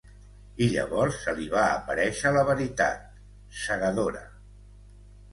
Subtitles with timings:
[0.65, 3.03] I llavors se li va aparèixer la veritat,
[3.65, 4.23] cegadora.